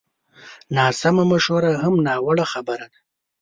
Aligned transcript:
ناسمه 0.77 1.23
مشوره 1.31 1.71
هم 1.83 1.93
ناوړه 2.05 2.45
خبره 2.53 2.85
ده 2.91 2.99